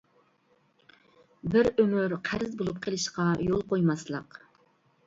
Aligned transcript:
بىر 1.57 1.69
ئۆمۈر 1.83 2.17
قەرز 2.31 2.59
بولۇپ 2.63 2.81
قېلىشقا 2.87 3.29
يول 3.53 3.67
قويماسلىق. 3.75 4.43